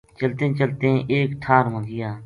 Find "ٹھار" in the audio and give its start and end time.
1.43-1.63